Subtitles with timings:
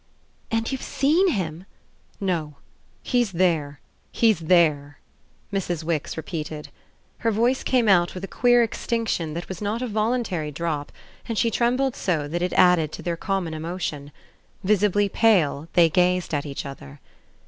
[0.49, 1.67] "And you've seen him?"
[2.19, 2.55] "No.
[3.03, 3.79] He's there
[4.11, 4.97] he's there,"
[5.53, 5.83] Mrs.
[5.83, 6.69] Wix repeated.
[7.19, 10.91] Her voice came out with a queer extinction that was not a voluntary drop,
[11.27, 14.11] and she trembled so that it added to their common emotion.
[14.63, 16.99] Visibly pale, they gazed at each other.